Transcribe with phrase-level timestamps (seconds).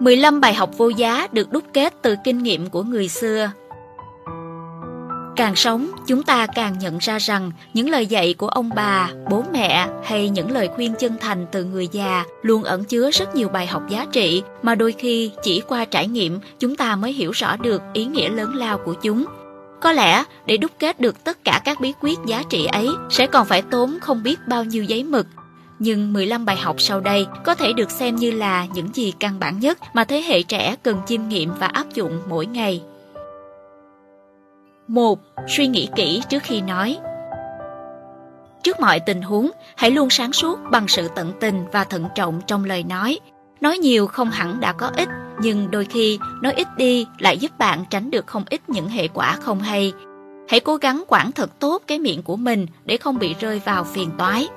[0.00, 3.50] 15 bài học vô giá được đúc kết từ kinh nghiệm của người xưa.
[5.36, 9.44] Càng sống, chúng ta càng nhận ra rằng những lời dạy của ông bà, bố
[9.52, 13.48] mẹ hay những lời khuyên chân thành từ người già luôn ẩn chứa rất nhiều
[13.48, 17.30] bài học giá trị mà đôi khi chỉ qua trải nghiệm chúng ta mới hiểu
[17.30, 19.24] rõ được ý nghĩa lớn lao của chúng.
[19.80, 23.26] Có lẽ để đúc kết được tất cả các bí quyết giá trị ấy sẽ
[23.26, 25.26] còn phải tốn không biết bao nhiêu giấy mực.
[25.82, 29.38] Nhưng 15 bài học sau đây có thể được xem như là những gì căn
[29.40, 32.82] bản nhất mà thế hệ trẻ cần chiêm nghiệm và áp dụng mỗi ngày.
[34.88, 35.18] 1.
[35.48, 36.98] Suy nghĩ kỹ trước khi nói
[38.62, 42.40] Trước mọi tình huống, hãy luôn sáng suốt bằng sự tận tình và thận trọng
[42.46, 43.18] trong lời nói.
[43.60, 45.08] Nói nhiều không hẳn đã có ích,
[45.40, 49.08] nhưng đôi khi nói ít đi lại giúp bạn tránh được không ít những hệ
[49.08, 49.92] quả không hay.
[50.48, 53.84] Hãy cố gắng quản thật tốt cái miệng của mình để không bị rơi vào
[53.84, 54.48] phiền toái.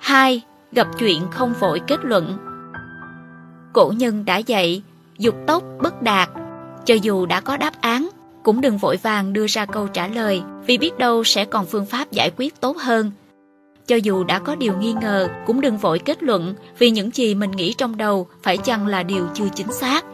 [0.00, 0.42] 2.
[0.72, 2.38] Gặp chuyện không vội kết luận
[3.72, 4.82] Cổ nhân đã dạy,
[5.18, 6.28] dục tốc bất đạt,
[6.84, 8.08] cho dù đã có đáp án,
[8.42, 11.86] cũng đừng vội vàng đưa ra câu trả lời vì biết đâu sẽ còn phương
[11.86, 13.10] pháp giải quyết tốt hơn.
[13.86, 17.34] Cho dù đã có điều nghi ngờ, cũng đừng vội kết luận vì những gì
[17.34, 20.04] mình nghĩ trong đầu phải chăng là điều chưa chính xác.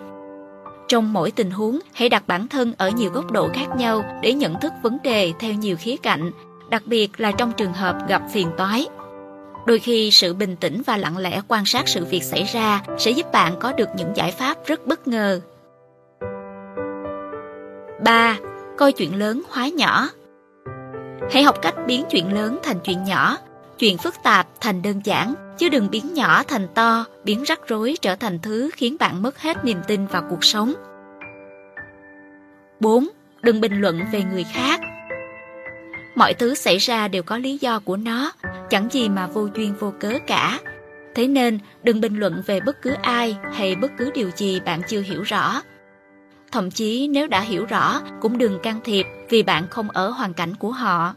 [0.89, 4.33] Trong mỗi tình huống, hãy đặt bản thân ở nhiều góc độ khác nhau để
[4.33, 6.31] nhận thức vấn đề theo nhiều khía cạnh,
[6.71, 8.87] đặc biệt là trong trường hợp gặp phiền toái.
[9.67, 13.11] Đôi khi sự bình tĩnh và lặng lẽ quan sát sự việc xảy ra sẽ
[13.11, 15.41] giúp bạn có được những giải pháp rất bất ngờ.
[18.05, 18.37] 3.
[18.79, 20.09] Coi chuyện lớn hóa nhỏ
[21.31, 23.39] Hãy học cách biến chuyện lớn thành chuyện nhỏ,
[23.79, 27.95] chuyện phức tạp thành đơn giản, chứ đừng biến nhỏ thành to, biến rắc rối
[28.03, 30.75] trở thành thứ khiến bạn mất hết niềm tin vào cuộc sống.
[32.81, 33.09] 4.
[33.43, 34.81] Đừng bình luận về người khác.
[36.17, 38.33] Mọi thứ xảy ra đều có lý do của nó,
[38.71, 40.61] chẳng gì mà vô duyên vô cớ cả.
[41.15, 44.83] Thế nên, đừng bình luận về bất cứ ai hay bất cứ điều gì bạn
[44.89, 45.63] chưa hiểu rõ.
[46.53, 50.35] Thậm chí nếu đã hiểu rõ, cũng đừng can thiệp vì bạn không ở hoàn
[50.35, 51.15] cảnh của họ.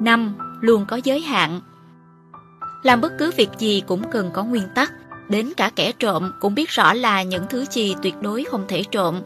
[0.00, 0.34] 5.
[0.60, 1.60] Luôn có giới hạn
[2.82, 4.92] Làm bất cứ việc gì cũng cần có nguyên tắc.
[5.28, 8.82] Đến cả kẻ trộm cũng biết rõ là những thứ gì tuyệt đối không thể
[8.90, 9.20] trộm.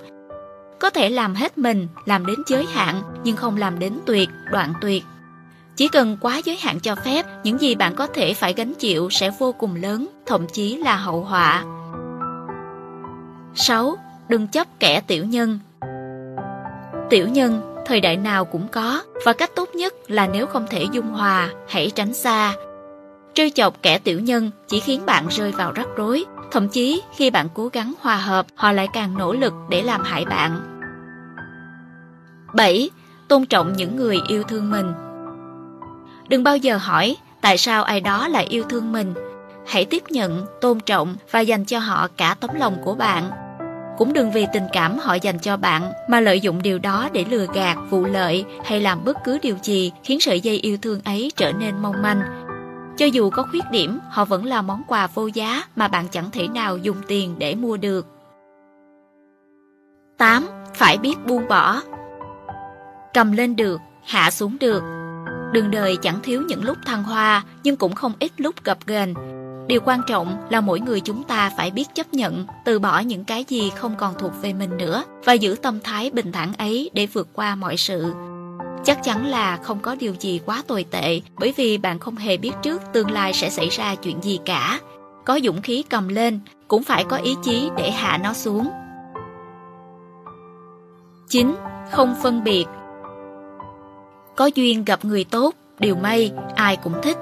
[0.81, 4.73] Có thể làm hết mình, làm đến giới hạn, nhưng không làm đến tuyệt, đoạn
[4.81, 5.05] tuyệt.
[5.77, 9.09] Chỉ cần quá giới hạn cho phép, những gì bạn có thể phải gánh chịu
[9.11, 11.65] sẽ vô cùng lớn, thậm chí là hậu họa.
[13.55, 13.97] 6.
[14.29, 15.59] Đừng chấp kẻ tiểu nhân
[17.11, 20.87] Tiểu nhân, thời đại nào cũng có, và cách tốt nhất là nếu không thể
[20.93, 22.55] dung hòa, hãy tránh xa.
[23.35, 27.31] Trêu chọc kẻ tiểu nhân chỉ khiến bạn rơi vào rắc rối, thậm chí khi
[27.31, 30.61] bạn cố gắng hòa hợp, họ lại càng nỗ lực để làm hại bạn.
[32.55, 32.91] 7.
[33.29, 34.93] Tôn trọng những người yêu thương mình
[36.29, 39.15] Đừng bao giờ hỏi tại sao ai đó lại yêu thương mình.
[39.67, 43.31] Hãy tiếp nhận, tôn trọng và dành cho họ cả tấm lòng của bạn.
[43.99, 47.25] Cũng đừng vì tình cảm họ dành cho bạn mà lợi dụng điều đó để
[47.31, 51.01] lừa gạt, vụ lợi hay làm bất cứ điều gì khiến sợi dây yêu thương
[51.05, 52.48] ấy trở nên mong manh.
[52.99, 56.31] Cho dù có khuyết điểm, họ vẫn là món quà vô giá mà bạn chẳng
[56.31, 58.07] thể nào dùng tiền để mua được.
[60.19, 60.47] 8.
[60.75, 61.83] Phải biết buông bỏ
[63.15, 64.83] Cầm lên được, hạ xuống được.
[65.53, 69.15] Đường đời chẳng thiếu những lúc thăng hoa, nhưng cũng không ít lúc gập ghềnh.
[69.69, 73.25] Điều quan trọng là mỗi người chúng ta phải biết chấp nhận, từ bỏ những
[73.25, 76.91] cái gì không còn thuộc về mình nữa và giữ tâm thái bình thản ấy
[76.95, 78.13] để vượt qua mọi sự.
[78.85, 82.37] Chắc chắn là không có điều gì quá tồi tệ bởi vì bạn không hề
[82.37, 84.81] biết trước tương lai sẽ xảy ra chuyện gì cả.
[85.25, 88.69] Có dũng khí cầm lên, cũng phải có ý chí để hạ nó xuống.
[91.29, 91.55] 9.
[91.93, 92.65] Không phân biệt
[94.37, 97.17] Có duyên gặp người tốt, điều may, ai cũng thích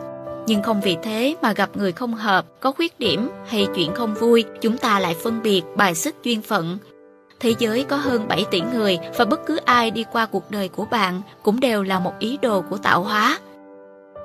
[0.46, 4.14] nhưng không vì thế mà gặp người không hợp, có khuyết điểm hay chuyện không
[4.14, 6.78] vui, chúng ta lại phân biệt, bài xích duyên phận.
[7.40, 10.68] Thế giới có hơn 7 tỷ người và bất cứ ai đi qua cuộc đời
[10.68, 13.38] của bạn cũng đều là một ý đồ của tạo hóa.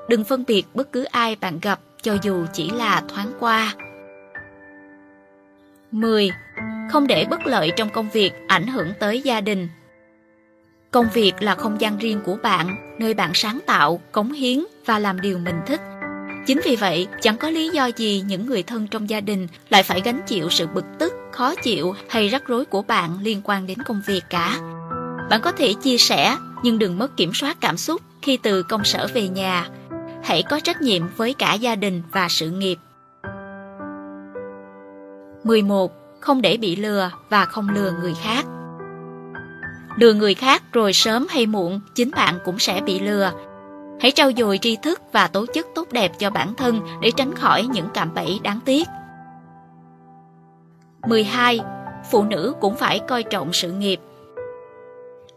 [0.09, 3.75] Đừng phân biệt bất cứ ai bạn gặp cho dù chỉ là thoáng qua.
[5.91, 6.31] 10.
[6.91, 9.69] Không để bất lợi trong công việc ảnh hưởng tới gia đình.
[10.91, 14.99] Công việc là không gian riêng của bạn, nơi bạn sáng tạo, cống hiến và
[14.99, 15.81] làm điều mình thích.
[16.45, 19.83] Chính vì vậy, chẳng có lý do gì những người thân trong gia đình lại
[19.83, 23.67] phải gánh chịu sự bực tức, khó chịu hay rắc rối của bạn liên quan
[23.67, 24.59] đến công việc cả.
[25.29, 28.83] Bạn có thể chia sẻ, nhưng đừng mất kiểm soát cảm xúc khi từ công
[28.83, 29.67] sở về nhà.
[30.23, 32.77] Hãy có trách nhiệm với cả gia đình và sự nghiệp.
[35.43, 35.91] 11.
[36.19, 38.45] Không để bị lừa và không lừa người khác.
[39.97, 43.31] Lừa người khác rồi sớm hay muộn, chính bạn cũng sẽ bị lừa
[44.01, 47.35] Hãy trau dồi tri thức và tố chất tốt đẹp cho bản thân để tránh
[47.35, 48.87] khỏi những cạm bẫy đáng tiếc.
[51.07, 51.59] 12.
[52.11, 53.99] Phụ nữ cũng phải coi trọng sự nghiệp.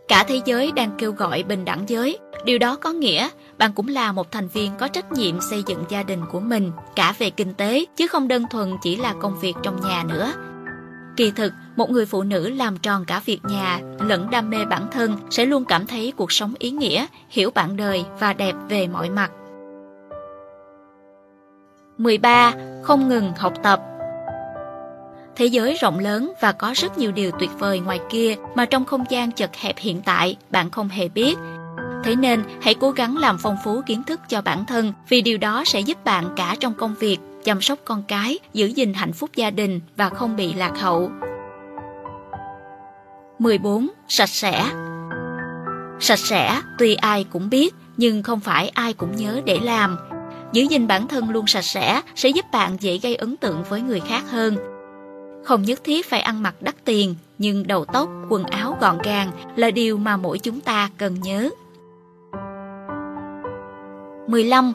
[0.08, 2.18] Cả thế giới đang kêu gọi bình đẳng giới.
[2.44, 3.28] Điều đó có nghĩa
[3.58, 6.72] bạn cũng là một thành viên có trách nhiệm xây dựng gia đình của mình,
[6.96, 10.32] cả về kinh tế, chứ không đơn thuần chỉ là công việc trong nhà nữa.
[11.16, 14.86] Kỳ thực, một người phụ nữ làm tròn cả việc nhà lẫn đam mê bản
[14.92, 18.86] thân sẽ luôn cảm thấy cuộc sống ý nghĩa, hiểu bạn đời và đẹp về
[18.86, 19.30] mọi mặt.
[21.98, 22.52] 13.
[22.82, 23.80] Không ngừng học tập
[25.36, 28.84] Thế giới rộng lớn và có rất nhiều điều tuyệt vời ngoài kia mà trong
[28.84, 31.38] không gian chật hẹp hiện tại bạn không hề biết.
[32.04, 35.38] Thế nên hãy cố gắng làm phong phú kiến thức cho bản thân vì điều
[35.38, 39.12] đó sẽ giúp bạn cả trong công việc, chăm sóc con cái, giữ gìn hạnh
[39.12, 41.10] phúc gia đình và không bị lạc hậu.
[43.38, 43.88] 14.
[44.08, 44.64] Sạch sẽ
[46.00, 49.98] Sạch sẽ tuy ai cũng biết nhưng không phải ai cũng nhớ để làm.
[50.52, 53.80] Giữ gìn bản thân luôn sạch sẽ sẽ giúp bạn dễ gây ấn tượng với
[53.80, 54.73] người khác hơn
[55.44, 59.30] không nhất thiết phải ăn mặc đắt tiền, nhưng đầu tóc, quần áo gọn gàng
[59.56, 61.50] là điều mà mỗi chúng ta cần nhớ.
[64.28, 64.72] 15.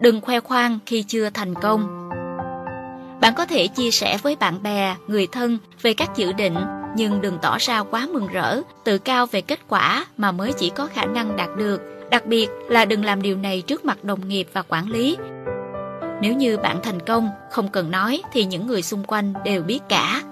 [0.00, 2.08] Đừng khoe khoang khi chưa thành công.
[3.20, 6.54] Bạn có thể chia sẻ với bạn bè, người thân về các dự định,
[6.96, 10.70] nhưng đừng tỏ ra quá mừng rỡ, tự cao về kết quả mà mới chỉ
[10.70, 11.80] có khả năng đạt được.
[12.10, 15.16] Đặc biệt là đừng làm điều này trước mặt đồng nghiệp và quản lý,
[16.22, 19.80] nếu như bạn thành công, không cần nói thì những người xung quanh đều biết
[19.88, 20.22] cả.